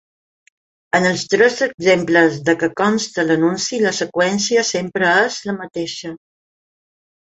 [0.99, 6.19] En els tres exemples de què consta l'anunci la seqüència sempre és la mateixa.